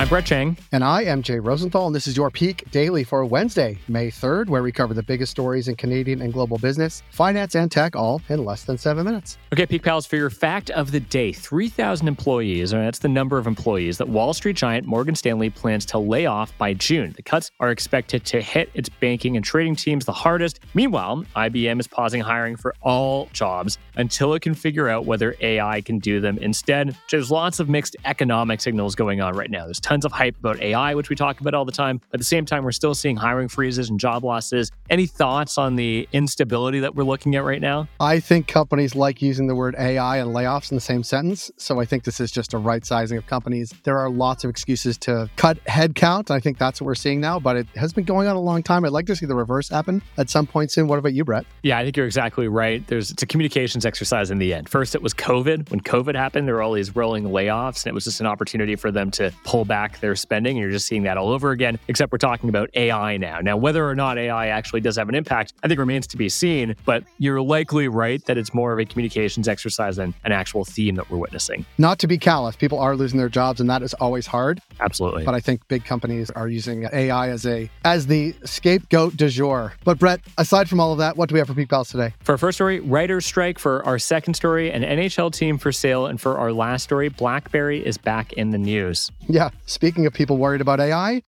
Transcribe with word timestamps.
I'm 0.00 0.08
Brett 0.08 0.24
Chang. 0.24 0.56
And 0.72 0.82
I 0.82 1.02
am 1.02 1.20
Jay 1.20 1.38
Rosenthal, 1.38 1.86
and 1.86 1.94
this 1.94 2.06
is 2.06 2.16
your 2.16 2.30
Peak 2.30 2.64
Daily 2.70 3.04
for 3.04 3.22
Wednesday, 3.26 3.76
May 3.86 4.10
3rd, 4.10 4.48
where 4.48 4.62
we 4.62 4.72
cover 4.72 4.94
the 4.94 5.02
biggest 5.02 5.30
stories 5.30 5.68
in 5.68 5.76
Canadian 5.76 6.22
and 6.22 6.32
global 6.32 6.56
business, 6.56 7.02
finance, 7.10 7.54
and 7.54 7.70
tech, 7.70 7.94
all 7.94 8.22
in 8.30 8.42
less 8.42 8.64
than 8.64 8.78
seven 8.78 9.04
minutes. 9.04 9.36
Okay, 9.52 9.66
Peak 9.66 9.82
Pals, 9.82 10.06
for 10.06 10.16
your 10.16 10.30
fact 10.30 10.70
of 10.70 10.90
the 10.90 11.00
day 11.00 11.34
3,000 11.34 12.08
employees, 12.08 12.72
and 12.72 12.82
that's 12.82 13.00
the 13.00 13.10
number 13.10 13.36
of 13.36 13.46
employees 13.46 13.98
that 13.98 14.08
Wall 14.08 14.32
Street 14.32 14.56
giant 14.56 14.86
Morgan 14.86 15.14
Stanley 15.14 15.50
plans 15.50 15.84
to 15.84 15.98
lay 15.98 16.24
off 16.24 16.56
by 16.56 16.72
June. 16.72 17.12
The 17.14 17.22
cuts 17.22 17.50
are 17.60 17.70
expected 17.70 18.24
to 18.24 18.40
hit 18.40 18.70
its 18.72 18.88
banking 18.88 19.36
and 19.36 19.44
trading 19.44 19.76
teams 19.76 20.06
the 20.06 20.12
hardest. 20.12 20.60
Meanwhile, 20.72 21.26
IBM 21.36 21.78
is 21.78 21.86
pausing 21.86 22.22
hiring 22.22 22.56
for 22.56 22.74
all 22.80 23.28
jobs 23.34 23.76
until 23.96 24.32
it 24.32 24.40
can 24.40 24.54
figure 24.54 24.88
out 24.88 25.04
whether 25.04 25.36
AI 25.42 25.82
can 25.82 25.98
do 25.98 26.22
them 26.22 26.38
instead. 26.38 26.96
There's 27.10 27.30
lots 27.30 27.60
of 27.60 27.68
mixed 27.68 27.96
economic 28.06 28.62
signals 28.62 28.94
going 28.94 29.20
on 29.20 29.36
right 29.36 29.50
now. 29.50 29.66
There's 29.66 29.78
tons 29.90 30.04
of 30.04 30.12
hype 30.12 30.38
about 30.38 30.60
AI, 30.62 30.94
which 30.94 31.10
we 31.10 31.16
talk 31.16 31.40
about 31.40 31.52
all 31.52 31.64
the 31.64 31.72
time. 31.72 32.00
At 32.14 32.20
the 32.20 32.24
same 32.24 32.46
time, 32.46 32.62
we're 32.62 32.70
still 32.70 32.94
seeing 32.94 33.16
hiring 33.16 33.48
freezes 33.48 33.90
and 33.90 33.98
job 33.98 34.22
losses. 34.22 34.70
Any 34.88 35.06
thoughts 35.06 35.58
on 35.58 35.74
the 35.74 36.08
instability 36.12 36.78
that 36.78 36.94
we're 36.94 37.02
looking 37.02 37.34
at 37.34 37.42
right 37.42 37.60
now? 37.60 37.88
I 37.98 38.20
think 38.20 38.46
companies 38.46 38.94
like 38.94 39.20
using 39.20 39.48
the 39.48 39.56
word 39.56 39.74
AI 39.76 40.18
and 40.18 40.30
layoffs 40.30 40.70
in 40.70 40.76
the 40.76 40.80
same 40.80 41.02
sentence. 41.02 41.50
So 41.56 41.80
I 41.80 41.84
think 41.84 42.04
this 42.04 42.20
is 42.20 42.30
just 42.30 42.54
a 42.54 42.58
right 42.58 42.86
sizing 42.86 43.18
of 43.18 43.26
companies. 43.26 43.74
There 43.82 43.98
are 43.98 44.08
lots 44.08 44.44
of 44.44 44.50
excuses 44.50 44.96
to 44.98 45.28
cut 45.34 45.62
headcount. 45.64 46.30
I 46.30 46.38
think 46.38 46.56
that's 46.56 46.80
what 46.80 46.86
we're 46.86 46.94
seeing 46.94 47.20
now, 47.20 47.40
but 47.40 47.56
it 47.56 47.66
has 47.74 47.92
been 47.92 48.04
going 48.04 48.28
on 48.28 48.36
a 48.36 48.40
long 48.40 48.62
time. 48.62 48.84
I'd 48.84 48.92
like 48.92 49.06
to 49.06 49.16
see 49.16 49.26
the 49.26 49.34
reverse 49.34 49.68
happen 49.68 50.02
at 50.18 50.30
some 50.30 50.46
point 50.46 50.70
soon. 50.70 50.86
What 50.86 51.00
about 51.00 51.14
you, 51.14 51.24
Brett? 51.24 51.46
Yeah, 51.64 51.78
I 51.78 51.82
think 51.82 51.96
you're 51.96 52.06
exactly 52.06 52.46
right. 52.46 52.86
There's 52.86 53.10
it's 53.10 53.24
a 53.24 53.26
communications 53.26 53.84
exercise 53.84 54.30
in 54.30 54.38
the 54.38 54.54
end. 54.54 54.68
First, 54.68 54.94
it 54.94 55.02
was 55.02 55.14
COVID. 55.14 55.68
When 55.70 55.80
COVID 55.80 56.14
happened, 56.14 56.46
there 56.46 56.54
were 56.54 56.62
all 56.62 56.74
these 56.74 56.94
rolling 56.94 57.24
layoffs, 57.24 57.84
and 57.84 57.90
it 57.90 57.94
was 57.94 58.04
just 58.04 58.20
an 58.20 58.26
opportunity 58.26 58.76
for 58.76 58.92
them 58.92 59.10
to 59.12 59.32
pull 59.42 59.64
back 59.64 59.79
their 60.00 60.14
spending. 60.14 60.56
And 60.56 60.62
you're 60.62 60.70
just 60.70 60.86
seeing 60.86 61.02
that 61.04 61.16
all 61.16 61.30
over 61.30 61.50
again, 61.50 61.78
except 61.88 62.12
we're 62.12 62.18
talking 62.18 62.48
about 62.48 62.70
AI 62.74 63.16
now. 63.16 63.40
Now, 63.40 63.56
whether 63.56 63.88
or 63.88 63.94
not 63.94 64.18
AI 64.18 64.48
actually 64.48 64.80
does 64.80 64.96
have 64.96 65.08
an 65.08 65.14
impact, 65.14 65.54
I 65.62 65.68
think 65.68 65.78
remains 65.78 66.06
to 66.08 66.16
be 66.16 66.28
seen. 66.28 66.76
But 66.84 67.04
you're 67.18 67.40
likely 67.40 67.88
right 67.88 68.24
that 68.26 68.36
it's 68.36 68.52
more 68.52 68.72
of 68.72 68.78
a 68.78 68.84
communications 68.84 69.48
exercise 69.48 69.96
than 69.96 70.14
an 70.24 70.32
actual 70.32 70.64
theme 70.64 70.94
that 70.96 71.10
we're 71.10 71.18
witnessing. 71.18 71.64
Not 71.78 71.98
to 72.00 72.06
be 72.06 72.18
callous, 72.18 72.56
people 72.56 72.78
are 72.78 72.96
losing 72.96 73.18
their 73.18 73.28
jobs, 73.28 73.60
and 73.60 73.70
that 73.70 73.82
is 73.82 73.94
always 73.94 74.26
hard. 74.26 74.60
Absolutely. 74.80 75.24
But 75.24 75.34
I 75.34 75.40
think 75.40 75.66
big 75.68 75.84
companies 75.84 76.30
are 76.30 76.48
using 76.48 76.88
AI 76.92 77.28
as 77.30 77.46
a 77.46 77.70
as 77.84 78.06
the 78.06 78.34
scapegoat 78.44 79.16
du 79.16 79.28
jour. 79.28 79.72
But 79.84 79.98
Brett, 79.98 80.20
aside 80.38 80.68
from 80.68 80.80
all 80.80 80.92
of 80.92 80.98
that, 80.98 81.16
what 81.16 81.28
do 81.28 81.34
we 81.34 81.38
have 81.38 81.48
for 81.48 81.54
Peak 81.54 81.68
Pals 81.68 81.90
today? 81.90 82.14
For 82.22 82.32
our 82.32 82.38
first 82.38 82.56
story, 82.56 82.80
writers 82.80 83.26
strike. 83.26 83.58
For 83.58 83.84
our 83.84 83.98
second 83.98 84.34
story, 84.34 84.70
an 84.70 84.82
NHL 84.82 85.32
team 85.32 85.58
for 85.58 85.72
sale. 85.72 86.06
And 86.06 86.20
for 86.20 86.38
our 86.38 86.52
last 86.52 86.82
story, 86.84 87.08
BlackBerry 87.08 87.84
is 87.84 87.98
back 87.98 88.32
in 88.34 88.50
the 88.50 88.58
news. 88.58 89.10
Yeah. 89.28 89.50
Speaking 89.70 90.04
of 90.04 90.12
people 90.12 90.36
worried 90.36 90.60
about 90.60 90.80
AI, 90.80 91.22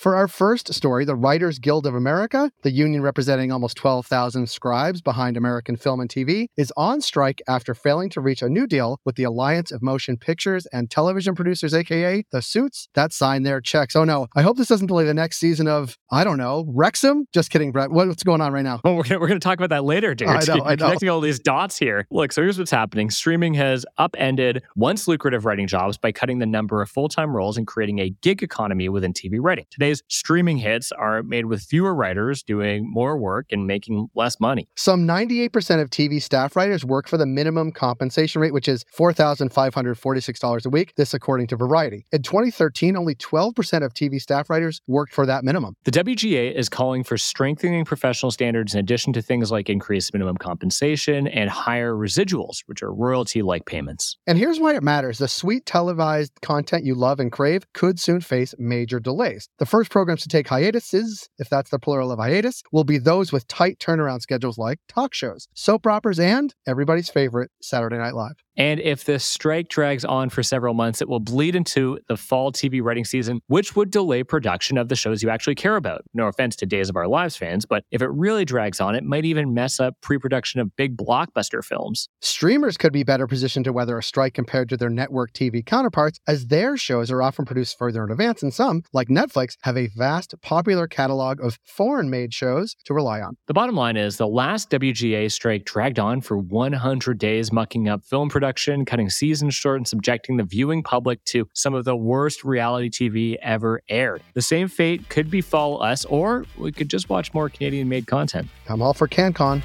for 0.00 0.16
our 0.16 0.28
first 0.28 0.72
story, 0.72 1.04
the 1.04 1.14
Writers 1.14 1.58
Guild 1.58 1.86
of 1.86 1.94
America, 1.94 2.50
the 2.62 2.70
union 2.70 3.02
representing 3.02 3.52
almost 3.52 3.76
12,000 3.76 4.48
scribes 4.48 5.02
behind 5.02 5.36
American 5.36 5.76
film 5.76 6.00
and 6.00 6.08
TV, 6.08 6.46
is 6.56 6.72
on 6.74 7.02
strike 7.02 7.42
after 7.46 7.74
failing 7.74 8.08
to 8.08 8.22
reach 8.22 8.40
a 8.40 8.48
new 8.48 8.66
deal 8.66 8.98
with 9.04 9.16
the 9.16 9.24
Alliance 9.24 9.70
of 9.70 9.82
Motion 9.82 10.16
Pictures 10.16 10.64
and 10.72 10.90
Television 10.90 11.34
Producers, 11.34 11.74
aka 11.74 12.24
the 12.32 12.40
Suits, 12.40 12.88
that 12.94 13.12
signed 13.12 13.44
their 13.44 13.60
checks. 13.60 13.94
Oh 13.94 14.04
no, 14.04 14.26
I 14.34 14.40
hope 14.40 14.56
this 14.56 14.68
doesn't 14.68 14.86
delay 14.86 15.04
the 15.04 15.12
next 15.12 15.38
season 15.38 15.68
of, 15.68 15.98
I 16.10 16.24
don't 16.24 16.38
know, 16.38 16.64
Wrexham? 16.68 17.26
Just 17.34 17.50
kidding, 17.50 17.70
Brett. 17.70 17.90
What's 17.90 18.22
going 18.22 18.40
on 18.40 18.54
right 18.54 18.64
now? 18.64 18.80
Well, 18.82 18.96
we're 18.96 19.02
going 19.02 19.20
we're 19.20 19.28
to 19.28 19.38
talk 19.38 19.58
about 19.58 19.68
that 19.68 19.84
later, 19.84 20.14
dude. 20.14 20.28
I 20.28 20.40
know, 20.46 20.64
I 20.64 20.76
know. 20.76 20.86
Connecting 20.86 21.10
all 21.10 21.20
these 21.20 21.38
dots 21.38 21.78
here. 21.78 22.06
Look, 22.10 22.32
so 22.32 22.40
here's 22.40 22.58
what's 22.58 22.70
happening 22.70 23.10
streaming 23.10 23.52
has 23.52 23.84
upended 23.98 24.62
once 24.76 25.06
lucrative 25.06 25.44
writing 25.44 25.66
jobs 25.66 25.98
by 25.98 26.10
cutting 26.10 26.38
the 26.38 26.46
number 26.46 26.80
of 26.80 26.88
full 26.88 27.10
time 27.10 27.36
roles 27.36 27.58
and 27.58 27.66
creating 27.66 27.98
a 27.98 28.08
gig 28.22 28.42
economy 28.42 28.88
within 28.88 29.12
TV 29.12 29.36
writing. 29.38 29.66
Today's 29.90 30.02
streaming 30.06 30.58
hits 30.58 30.92
are 30.92 31.24
made 31.24 31.46
with 31.46 31.62
fewer 31.62 31.92
writers 31.92 32.44
doing 32.44 32.88
more 32.88 33.16
work 33.16 33.46
and 33.50 33.66
making 33.66 34.06
less 34.14 34.38
money. 34.38 34.68
Some 34.76 35.04
98% 35.04 35.82
of 35.82 35.90
TV 35.90 36.22
staff 36.22 36.54
writers 36.54 36.84
work 36.84 37.08
for 37.08 37.16
the 37.16 37.26
minimum 37.26 37.72
compensation 37.72 38.40
rate, 38.40 38.52
which 38.52 38.68
is 38.68 38.84
$4,546 38.96 40.64
a 40.66 40.68
week. 40.68 40.94
This, 40.96 41.12
according 41.12 41.48
to 41.48 41.56
Variety. 41.56 42.06
In 42.12 42.22
2013, 42.22 42.96
only 42.96 43.16
12% 43.16 43.84
of 43.84 43.92
TV 43.92 44.20
staff 44.20 44.48
writers 44.48 44.80
worked 44.86 45.12
for 45.12 45.26
that 45.26 45.42
minimum. 45.42 45.74
The 45.82 45.90
WGA 45.90 46.54
is 46.54 46.68
calling 46.68 47.02
for 47.02 47.18
strengthening 47.18 47.84
professional 47.84 48.30
standards 48.30 48.74
in 48.74 48.78
addition 48.78 49.12
to 49.14 49.22
things 49.22 49.50
like 49.50 49.68
increased 49.68 50.12
minimum 50.12 50.36
compensation 50.36 51.26
and 51.26 51.50
higher 51.50 51.94
residuals, 51.94 52.58
which 52.66 52.80
are 52.84 52.94
royalty 52.94 53.42
like 53.42 53.66
payments. 53.66 54.16
And 54.28 54.38
here's 54.38 54.60
why 54.60 54.76
it 54.76 54.84
matters 54.84 55.18
the 55.18 55.26
sweet 55.26 55.66
televised 55.66 56.32
content 56.42 56.84
you 56.84 56.94
love 56.94 57.18
and 57.18 57.32
crave 57.32 57.64
could 57.72 57.98
soon 57.98 58.20
face 58.20 58.54
major 58.56 59.00
delays. 59.00 59.48
The 59.58 59.66
first 59.66 59.79
programs 59.88 60.22
to 60.22 60.28
take 60.28 60.48
hiatuses, 60.48 61.28
if 61.38 61.48
that's 61.48 61.70
the 61.70 61.78
plural 61.78 62.12
of 62.12 62.18
hiatus, 62.18 62.62
will 62.72 62.84
be 62.84 62.98
those 62.98 63.32
with 63.32 63.46
tight 63.48 63.78
turnaround 63.78 64.20
schedules 64.20 64.58
like 64.58 64.78
talk 64.88 65.14
shows, 65.14 65.48
soap 65.54 65.86
operas, 65.86 66.18
and 66.18 66.54
everybody's 66.66 67.08
favorite 67.08 67.50
Saturday 67.60 67.98
Night 67.98 68.14
Live. 68.14 68.36
And 68.56 68.80
if 68.80 69.04
this 69.04 69.24
strike 69.24 69.68
drags 69.68 70.04
on 70.04 70.28
for 70.28 70.42
several 70.42 70.74
months, 70.74 71.00
it 71.00 71.08
will 71.08 71.20
bleed 71.20 71.54
into 71.54 71.98
the 72.08 72.16
fall 72.16 72.52
TV 72.52 72.82
writing 72.82 73.04
season, 73.04 73.40
which 73.46 73.76
would 73.76 73.90
delay 73.90 74.22
production 74.22 74.76
of 74.76 74.88
the 74.88 74.96
shows 74.96 75.22
you 75.22 75.30
actually 75.30 75.54
care 75.54 75.76
about. 75.76 76.02
No 76.14 76.26
offense 76.26 76.56
to 76.56 76.66
Days 76.66 76.88
of 76.88 76.96
Our 76.96 77.06
Lives 77.06 77.36
fans, 77.36 77.64
but 77.64 77.84
if 77.90 78.02
it 78.02 78.10
really 78.10 78.44
drags 78.44 78.80
on, 78.80 78.94
it 78.94 79.04
might 79.04 79.24
even 79.24 79.54
mess 79.54 79.80
up 79.80 79.94
pre 80.02 80.18
production 80.18 80.60
of 80.60 80.74
big 80.76 80.96
blockbuster 80.96 81.64
films. 81.64 82.08
Streamers 82.20 82.76
could 82.76 82.92
be 82.92 83.04
better 83.04 83.26
positioned 83.26 83.64
to 83.64 83.72
weather 83.72 83.98
a 83.98 84.02
strike 84.02 84.34
compared 84.34 84.68
to 84.70 84.76
their 84.76 84.90
network 84.90 85.32
TV 85.32 85.64
counterparts, 85.64 86.18
as 86.26 86.46
their 86.46 86.76
shows 86.76 87.10
are 87.10 87.22
often 87.22 87.44
produced 87.44 87.78
further 87.78 88.04
in 88.04 88.10
advance, 88.10 88.42
and 88.42 88.52
some, 88.52 88.82
like 88.92 89.08
Netflix, 89.08 89.56
have 89.62 89.76
a 89.76 89.88
vast, 89.96 90.34
popular 90.42 90.86
catalog 90.86 91.42
of 91.42 91.58
foreign 91.64 92.10
made 92.10 92.34
shows 92.34 92.74
to 92.84 92.94
rely 92.94 93.20
on. 93.20 93.36
The 93.46 93.54
bottom 93.54 93.76
line 93.76 93.96
is 93.96 94.16
the 94.16 94.26
last 94.26 94.70
WGA 94.70 95.30
strike 95.30 95.64
dragged 95.64 95.98
on 95.98 96.20
for 96.20 96.36
100 96.36 97.18
days, 97.18 97.52
mucking 97.52 97.88
up 97.88 98.04
film 98.04 98.28
production 98.28 98.39
production, 98.40 98.86
cutting 98.86 99.10
seasons 99.10 99.54
short, 99.54 99.76
and 99.76 99.86
subjecting 99.86 100.38
the 100.38 100.44
viewing 100.44 100.82
public 100.82 101.22
to 101.26 101.46
some 101.52 101.74
of 101.74 101.84
the 101.84 101.94
worst 101.94 102.42
reality 102.42 102.88
TV 102.88 103.36
ever 103.42 103.82
aired. 103.90 104.22
The 104.32 104.40
same 104.40 104.66
fate 104.66 105.10
could 105.10 105.30
befall 105.30 105.82
us, 105.82 106.06
or 106.06 106.46
we 106.56 106.72
could 106.72 106.88
just 106.88 107.10
watch 107.10 107.34
more 107.34 107.50
Canadian 107.50 107.90
made 107.90 108.06
content. 108.06 108.48
I'm 108.66 108.80
all 108.80 108.94
for 108.94 109.06
CanCon. 109.06 109.62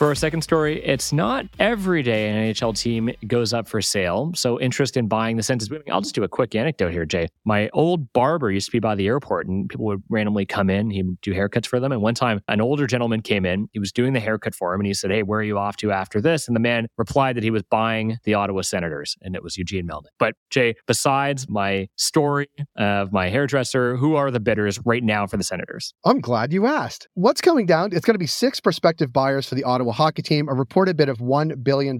For 0.00 0.06
our 0.06 0.14
second 0.14 0.40
story, 0.40 0.82
it's 0.82 1.12
not 1.12 1.44
every 1.58 2.02
day 2.02 2.30
an 2.30 2.54
NHL 2.54 2.74
team 2.74 3.10
goes 3.26 3.52
up 3.52 3.68
for 3.68 3.82
sale. 3.82 4.32
So 4.34 4.58
interest 4.58 4.96
in 4.96 5.08
buying 5.08 5.36
the 5.36 5.42
Sens 5.42 5.62
is 5.62 5.68
booming. 5.68 5.92
I'll 5.92 6.00
just 6.00 6.14
do 6.14 6.22
a 6.22 6.28
quick 6.28 6.54
anecdote 6.54 6.92
here, 6.92 7.04
Jay. 7.04 7.28
My 7.44 7.68
old 7.74 8.10
barber 8.14 8.50
used 8.50 8.68
to 8.68 8.72
be 8.72 8.78
by 8.78 8.94
the 8.94 9.06
airport 9.06 9.46
and 9.46 9.68
people 9.68 9.84
would 9.84 10.02
randomly 10.08 10.46
come 10.46 10.70
in. 10.70 10.88
He'd 10.88 11.20
do 11.20 11.34
haircuts 11.34 11.66
for 11.66 11.80
them. 11.80 11.92
And 11.92 12.00
one 12.00 12.14
time 12.14 12.40
an 12.48 12.62
older 12.62 12.86
gentleman 12.86 13.20
came 13.20 13.44
in. 13.44 13.68
He 13.72 13.78
was 13.78 13.92
doing 13.92 14.14
the 14.14 14.20
haircut 14.20 14.54
for 14.54 14.72
him 14.72 14.80
and 14.80 14.86
he 14.86 14.94
said, 14.94 15.10
Hey, 15.10 15.22
where 15.22 15.40
are 15.40 15.42
you 15.42 15.58
off 15.58 15.76
to 15.76 15.92
after 15.92 16.18
this? 16.18 16.48
And 16.48 16.56
the 16.56 16.60
man 16.60 16.86
replied 16.96 17.36
that 17.36 17.44
he 17.44 17.50
was 17.50 17.62
buying 17.64 18.16
the 18.24 18.32
Ottawa 18.32 18.62
Senators 18.62 19.18
and 19.20 19.36
it 19.36 19.42
was 19.42 19.58
Eugene 19.58 19.86
Melnyk. 19.86 20.06
But 20.18 20.34
Jay, 20.48 20.76
besides 20.86 21.46
my 21.46 21.90
story 21.96 22.48
of 22.78 23.12
my 23.12 23.28
hairdresser, 23.28 23.96
who 23.96 24.14
are 24.14 24.30
the 24.30 24.40
bidders 24.40 24.80
right 24.86 25.04
now 25.04 25.26
for 25.26 25.36
the 25.36 25.44
Senators? 25.44 25.92
I'm 26.06 26.22
glad 26.22 26.54
you 26.54 26.64
asked. 26.64 27.06
What's 27.12 27.42
coming 27.42 27.66
down? 27.66 27.90
It's 27.92 28.06
going 28.06 28.14
to 28.14 28.18
be 28.18 28.26
six 28.26 28.60
prospective 28.60 29.12
buyers 29.12 29.46
for 29.46 29.56
the 29.56 29.64
Ottawa 29.64 29.89
hockey 29.92 30.22
team, 30.22 30.48
a 30.48 30.54
reported 30.54 30.96
bid 30.96 31.08
of 31.08 31.18
$1 31.18 31.62
billion 31.62 31.98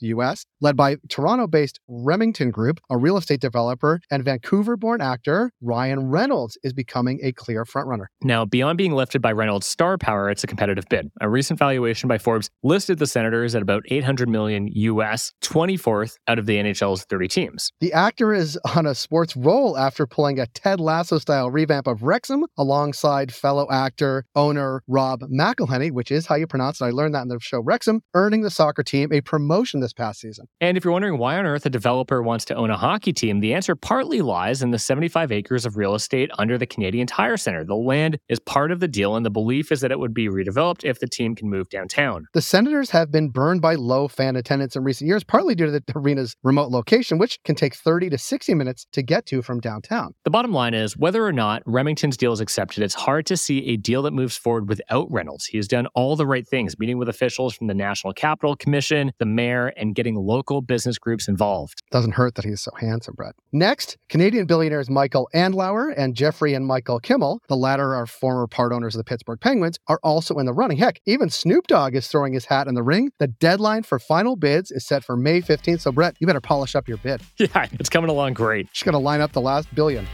US, 0.00 0.46
led 0.60 0.76
by 0.76 0.96
Toronto 1.08 1.46
based 1.46 1.80
Remington 1.88 2.50
Group, 2.50 2.80
a 2.90 2.96
real 2.96 3.16
estate 3.16 3.40
developer, 3.40 4.00
and 4.10 4.24
Vancouver 4.24 4.76
born 4.76 5.00
actor 5.00 5.50
Ryan 5.60 6.08
Reynolds 6.08 6.58
is 6.62 6.72
becoming 6.72 7.20
a 7.22 7.32
clear 7.32 7.64
frontrunner. 7.64 8.06
Now, 8.22 8.44
beyond 8.44 8.78
being 8.78 8.92
lifted 8.92 9.22
by 9.22 9.32
Reynolds' 9.32 9.66
star 9.66 9.98
power, 9.98 10.30
it's 10.30 10.44
a 10.44 10.46
competitive 10.46 10.84
bid. 10.88 11.10
A 11.20 11.28
recent 11.28 11.58
valuation 11.58 12.08
by 12.08 12.18
Forbes 12.18 12.50
listed 12.62 12.98
the 12.98 13.06
Senators 13.06 13.54
at 13.54 13.62
about 13.62 13.84
800 13.88 14.28
million 14.28 14.68
US, 14.68 15.32
24th 15.42 16.16
out 16.26 16.38
of 16.38 16.46
the 16.46 16.56
NHL's 16.56 17.04
30 17.04 17.28
teams. 17.28 17.72
The 17.80 17.92
actor 17.92 18.32
is 18.34 18.58
on 18.76 18.86
a 18.86 18.94
sports 18.94 19.36
roll 19.36 19.78
after 19.78 20.06
pulling 20.06 20.38
a 20.40 20.46
Ted 20.46 20.80
Lasso 20.80 21.18
style 21.18 21.50
revamp 21.50 21.86
of 21.86 22.02
Wrexham 22.02 22.46
alongside 22.56 23.32
fellow 23.32 23.66
actor, 23.70 24.24
owner 24.34 24.82
Rob 24.86 25.20
McElhenney, 25.22 25.92
which 25.92 26.10
is 26.10 26.26
how 26.26 26.34
you 26.34 26.46
pronounce 26.46 26.80
it. 26.80 26.84
I 26.84 26.90
learned 26.90 27.14
that 27.14 27.27
in 27.30 27.36
the 27.36 27.40
show 27.40 27.60
Wrexham, 27.60 28.02
earning 28.14 28.42
the 28.42 28.50
soccer 28.50 28.82
team 28.82 29.12
a 29.12 29.20
promotion 29.20 29.80
this 29.80 29.92
past 29.92 30.20
season. 30.20 30.46
And 30.60 30.76
if 30.76 30.84
you're 30.84 30.92
wondering 30.92 31.18
why 31.18 31.36
on 31.38 31.46
earth 31.46 31.66
a 31.66 31.70
developer 31.70 32.22
wants 32.22 32.44
to 32.46 32.54
own 32.54 32.70
a 32.70 32.76
hockey 32.76 33.12
team, 33.12 33.40
the 33.40 33.54
answer 33.54 33.74
partly 33.74 34.22
lies 34.22 34.62
in 34.62 34.70
the 34.70 34.78
75 34.78 35.30
acres 35.32 35.66
of 35.66 35.76
real 35.76 35.94
estate 35.94 36.30
under 36.38 36.58
the 36.58 36.66
Canadian 36.66 37.06
Tire 37.06 37.36
Center. 37.36 37.64
The 37.64 37.74
land 37.74 38.18
is 38.28 38.38
part 38.38 38.72
of 38.72 38.80
the 38.80 38.88
deal, 38.88 39.16
and 39.16 39.24
the 39.24 39.30
belief 39.30 39.70
is 39.70 39.80
that 39.80 39.92
it 39.92 39.98
would 39.98 40.14
be 40.14 40.28
redeveloped 40.28 40.84
if 40.84 41.00
the 41.00 41.06
team 41.06 41.34
can 41.34 41.48
move 41.48 41.68
downtown. 41.68 42.26
The 42.34 42.42
Senators 42.42 42.90
have 42.90 43.10
been 43.10 43.30
burned 43.30 43.62
by 43.62 43.74
low 43.74 44.08
fan 44.08 44.36
attendance 44.36 44.76
in 44.76 44.84
recent 44.84 45.08
years, 45.08 45.24
partly 45.24 45.54
due 45.54 45.66
to 45.66 45.72
the 45.72 45.82
arena's 45.94 46.36
remote 46.42 46.70
location, 46.70 47.18
which 47.18 47.38
can 47.44 47.54
take 47.54 47.74
30 47.74 48.10
to 48.10 48.18
60 48.18 48.54
minutes 48.54 48.86
to 48.92 49.02
get 49.02 49.26
to 49.26 49.42
from 49.42 49.60
downtown. 49.60 50.14
The 50.24 50.30
bottom 50.30 50.52
line 50.52 50.74
is 50.74 50.96
whether 50.96 51.24
or 51.24 51.32
not 51.32 51.62
Remington's 51.66 52.16
deal 52.16 52.32
is 52.32 52.40
accepted, 52.40 52.82
it's 52.82 52.94
hard 52.94 53.26
to 53.26 53.36
see 53.36 53.66
a 53.66 53.76
deal 53.76 54.02
that 54.02 54.12
moves 54.12 54.36
forward 54.36 54.68
without 54.68 55.10
Reynolds. 55.10 55.46
He 55.46 55.58
has 55.58 55.68
done 55.68 55.86
all 55.94 56.16
the 56.16 56.26
right 56.26 56.46
things, 56.46 56.78
meeting 56.78 56.98
with 56.98 57.08
officials 57.18 57.52
from 57.52 57.66
the 57.66 57.74
National 57.74 58.12
Capital 58.12 58.54
Commission, 58.54 59.12
the 59.18 59.26
mayor, 59.26 59.68
and 59.76 59.94
getting 59.96 60.14
local 60.14 60.62
business 60.62 60.98
groups 60.98 61.26
involved. 61.26 61.82
Doesn't 61.90 62.12
hurt 62.12 62.36
that 62.36 62.44
he's 62.44 62.60
so 62.60 62.70
handsome, 62.78 63.14
Brett. 63.16 63.34
Next, 63.50 63.96
Canadian 64.08 64.46
billionaires 64.46 64.88
Michael 64.88 65.28
Andlauer 65.34 65.92
and 65.96 66.14
Jeffrey 66.14 66.54
and 66.54 66.64
Michael 66.64 67.00
Kimmel, 67.00 67.40
the 67.48 67.56
latter 67.56 67.96
are 67.96 68.06
former 68.06 68.46
part 68.46 68.72
owners 68.72 68.94
of 68.94 69.00
the 69.00 69.04
Pittsburgh 69.04 69.40
Penguins, 69.40 69.78
are 69.88 69.98
also 70.04 70.36
in 70.38 70.46
the 70.46 70.52
running. 70.52 70.78
Heck, 70.78 71.00
even 71.06 71.28
Snoop 71.28 71.66
Dogg 71.66 71.96
is 71.96 72.06
throwing 72.06 72.34
his 72.34 72.44
hat 72.44 72.68
in 72.68 72.74
the 72.74 72.84
ring. 72.84 73.10
The 73.18 73.26
deadline 73.26 73.82
for 73.82 73.98
final 73.98 74.36
bids 74.36 74.70
is 74.70 74.86
set 74.86 75.02
for 75.02 75.16
May 75.16 75.40
15th. 75.40 75.80
So, 75.80 75.90
Brett, 75.90 76.14
you 76.20 76.26
better 76.28 76.40
polish 76.40 76.76
up 76.76 76.86
your 76.86 76.98
bid. 76.98 77.20
Yeah, 77.38 77.66
it's 77.72 77.88
coming 77.88 78.10
along 78.10 78.34
great. 78.34 78.70
Just 78.72 78.84
got 78.84 78.90
to 78.90 78.98
line 78.98 79.20
up 79.20 79.32
the 79.32 79.40
last 79.40 79.72
billion. 79.74 80.06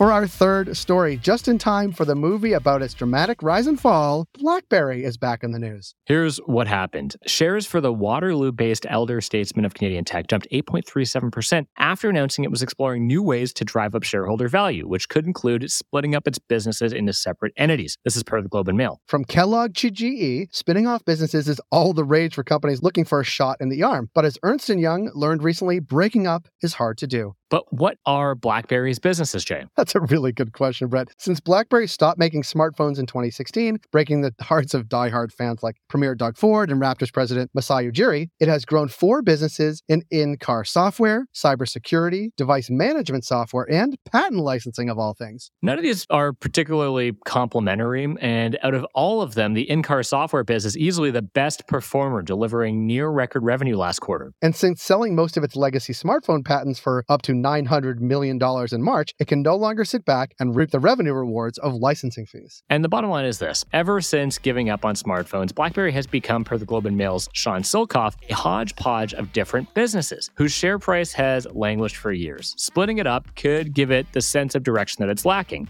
For 0.00 0.12
our 0.12 0.26
third 0.26 0.78
story, 0.78 1.18
just 1.18 1.46
in 1.46 1.58
time 1.58 1.92
for 1.92 2.06
the 2.06 2.14
movie 2.14 2.54
about 2.54 2.80
its 2.80 2.94
dramatic 2.94 3.42
rise 3.42 3.66
and 3.66 3.78
fall, 3.78 4.26
BlackBerry 4.32 5.04
is 5.04 5.18
back 5.18 5.44
in 5.44 5.52
the 5.52 5.58
news. 5.58 5.94
Here's 6.06 6.38
what 6.38 6.66
happened 6.66 7.16
shares 7.26 7.66
for 7.66 7.82
the 7.82 7.92
Waterloo 7.92 8.50
based 8.50 8.86
elder 8.88 9.20
statesman 9.20 9.66
of 9.66 9.74
Canadian 9.74 10.06
tech 10.06 10.28
jumped 10.28 10.48
8.37% 10.50 11.66
after 11.76 12.08
announcing 12.08 12.46
it 12.46 12.50
was 12.50 12.62
exploring 12.62 13.06
new 13.06 13.22
ways 13.22 13.52
to 13.52 13.62
drive 13.62 13.94
up 13.94 14.02
shareholder 14.02 14.48
value, 14.48 14.88
which 14.88 15.10
could 15.10 15.26
include 15.26 15.70
splitting 15.70 16.14
up 16.14 16.26
its 16.26 16.38
businesses 16.38 16.94
into 16.94 17.12
separate 17.12 17.52
entities. 17.58 17.98
This 18.02 18.16
is 18.16 18.22
per 18.22 18.40
the 18.40 18.48
Globe 18.48 18.68
and 18.68 18.78
Mail. 18.78 19.02
From 19.06 19.26
Kellogg 19.26 19.74
to 19.74 19.90
GE, 19.90 20.48
spinning 20.50 20.86
off 20.86 21.04
businesses 21.04 21.46
is 21.46 21.60
all 21.70 21.92
the 21.92 22.04
rage 22.04 22.36
for 22.36 22.42
companies 22.42 22.82
looking 22.82 23.04
for 23.04 23.20
a 23.20 23.24
shot 23.24 23.58
in 23.60 23.68
the 23.68 23.82
arm. 23.82 24.08
But 24.14 24.24
as 24.24 24.38
Ernst 24.42 24.66
& 24.68 24.70
Young 24.70 25.10
learned 25.14 25.42
recently, 25.42 25.78
breaking 25.78 26.26
up 26.26 26.48
is 26.62 26.72
hard 26.72 26.96
to 26.96 27.06
do. 27.06 27.34
But 27.50 27.70
what 27.72 27.98
are 28.06 28.36
BlackBerry's 28.36 29.00
businesses, 29.00 29.44
Jay? 29.44 29.64
That's 29.76 29.96
a 29.96 30.00
really 30.00 30.32
good 30.32 30.52
question, 30.52 30.88
Brett. 30.88 31.08
Since 31.18 31.40
BlackBerry 31.40 31.88
stopped 31.88 32.18
making 32.18 32.42
smartphones 32.42 32.98
in 32.98 33.06
2016, 33.06 33.78
breaking 33.90 34.20
the 34.22 34.32
hearts 34.40 34.72
of 34.72 34.86
diehard 34.86 35.32
fans 35.32 35.62
like 35.62 35.76
Premier 35.88 36.14
Doug 36.14 36.36
Ford 36.36 36.70
and 36.70 36.80
Raptors 36.80 37.12
president 37.12 37.50
Masai 37.52 37.90
Ujiri, 37.90 38.28
it 38.38 38.46
has 38.46 38.64
grown 38.64 38.88
four 38.88 39.20
businesses 39.20 39.82
in 39.88 40.02
in-car 40.10 40.64
software, 40.64 41.26
cybersecurity, 41.34 42.28
device 42.36 42.70
management 42.70 43.24
software, 43.24 43.70
and 43.70 43.96
patent 44.10 44.40
licensing 44.40 44.88
of 44.88 44.98
all 44.98 45.14
things. 45.14 45.50
None 45.60 45.76
of 45.76 45.82
these 45.82 46.06
are 46.08 46.32
particularly 46.32 47.16
complementary, 47.24 48.06
and 48.20 48.58
out 48.62 48.74
of 48.74 48.86
all 48.94 49.22
of 49.22 49.34
them, 49.34 49.54
the 49.54 49.68
in-car 49.68 50.04
software 50.04 50.44
biz 50.44 50.64
is 50.64 50.78
easily 50.78 51.10
the 51.10 51.22
best 51.22 51.66
performer, 51.66 52.22
delivering 52.22 52.86
near 52.86 53.08
record 53.08 53.42
revenue 53.42 53.76
last 53.76 53.98
quarter. 53.98 54.32
And 54.40 54.54
since 54.54 54.82
selling 54.82 55.16
most 55.16 55.36
of 55.36 55.42
its 55.42 55.56
legacy 55.56 55.92
smartphone 55.92 56.44
patents 56.44 56.78
for 56.78 57.04
up 57.08 57.22
to 57.22 57.39
$900 57.42 58.00
million 58.00 58.38
in 58.72 58.82
March, 58.82 59.14
it 59.18 59.28
can 59.28 59.42
no 59.42 59.56
longer 59.56 59.84
sit 59.84 60.04
back 60.04 60.34
and 60.38 60.54
reap 60.56 60.70
the 60.70 60.80
revenue 60.80 61.12
rewards 61.12 61.58
of 61.58 61.74
licensing 61.74 62.26
fees. 62.26 62.62
And 62.70 62.84
the 62.84 62.88
bottom 62.88 63.10
line 63.10 63.24
is 63.24 63.38
this 63.38 63.64
ever 63.72 64.00
since 64.00 64.38
giving 64.38 64.70
up 64.70 64.84
on 64.84 64.94
smartphones, 64.94 65.54
BlackBerry 65.54 65.92
has 65.92 66.06
become, 66.06 66.44
per 66.44 66.58
the 66.58 66.64
Globe 66.64 66.86
and 66.86 66.96
Mail's 66.96 67.28
Sean 67.32 67.62
Silcoff, 67.62 68.14
a 68.28 68.34
hodgepodge 68.34 69.14
of 69.14 69.32
different 69.32 69.72
businesses 69.74 70.30
whose 70.34 70.52
share 70.52 70.78
price 70.78 71.12
has 71.12 71.46
languished 71.52 71.96
for 71.96 72.12
years. 72.12 72.54
Splitting 72.56 72.98
it 72.98 73.06
up 73.06 73.34
could 73.36 73.74
give 73.74 73.90
it 73.90 74.06
the 74.12 74.20
sense 74.20 74.54
of 74.54 74.62
direction 74.62 75.04
that 75.04 75.10
it's 75.10 75.24
lacking. 75.24 75.68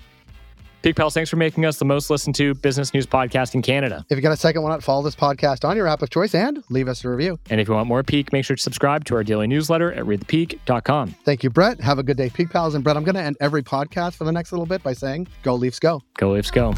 Peak 0.83 0.97
Pals, 0.97 1.13
thanks 1.13 1.29
for 1.29 1.37
making 1.37 1.67
us 1.67 1.79
the 1.79 1.85
most 1.85 2.09
listened 2.09 2.35
to 2.37 2.55
business 2.55 2.95
news 2.95 3.07
podcast 3.07 3.55
in 3.55 3.61
Canada. 3.61 4.05
If 4.09 4.17
you 4.17 4.23
got 4.23 4.33
a 4.33 4.37
second 4.37 4.63
why 4.63 4.71
not 4.71 4.83
follow 4.83 5.03
this 5.03 5.15
podcast 5.15 5.69
on 5.69 5.77
your 5.77 5.87
app 5.87 6.01
of 6.01 6.09
choice 6.09 6.35
and 6.35 6.65
leave 6.71 6.89
us 6.89 7.05
a 7.05 7.11
review. 7.11 7.39
And 7.51 7.61
if 7.61 7.69
you 7.69 7.75
want 7.75 7.87
more 7.87 8.03
Peak, 8.03 8.33
make 8.33 8.47
sure 8.47 8.57
to 8.57 8.63
subscribe 8.63 9.05
to 9.07 9.17
our 9.17 9.23
daily 9.23 9.47
newsletter 9.47 9.93
at 9.93 10.05
readthepeak.com. 10.05 11.15
Thank 11.25 11.45
you, 11.45 11.51
Brett. 11.51 11.81
Have 11.81 11.99
a 11.99 12.03
good 12.03 12.17
day, 12.17 12.31
Peak 12.31 12.51
Pals. 12.51 12.75
And 12.75 12.83
Brett, 12.83 12.97
I'm 12.97 13.05
going 13.05 13.15
to 13.15 13.23
end 13.23 13.37
every 13.41 13.63
podcast 13.63 14.15
for 14.15 14.25
the 14.25 14.33
next 14.33 14.53
little 14.53 14.67
bit 14.67 14.83
by 14.83 14.95
saying, 14.95 15.29
Go 15.43 15.55
Leafs, 15.55 15.79
go. 15.79 16.03
Go 16.17 16.33
Leafs, 16.33 16.51
go. 16.51 16.75